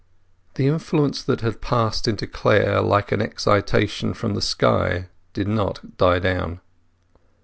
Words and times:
The 0.55 0.65
influence 0.65 1.21
that 1.21 1.41
had 1.41 1.61
passed 1.61 2.07
into 2.07 2.25
Clare 2.25 2.81
like 2.81 3.11
an 3.11 3.21
excitation 3.21 4.15
from 4.15 4.33
the 4.33 4.41
sky 4.41 5.09
did 5.33 5.47
not 5.47 5.95
die 5.97 6.17
down. 6.17 6.59